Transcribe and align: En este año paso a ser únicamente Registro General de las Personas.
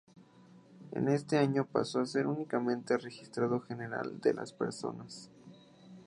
En 0.93 1.09
este 1.09 1.37
año 1.37 1.63
paso 1.67 1.99
a 1.99 2.07
ser 2.07 2.25
únicamente 2.25 2.97
Registro 2.97 3.59
General 3.61 4.19
de 4.19 4.33
las 4.33 4.51
Personas. 4.51 5.29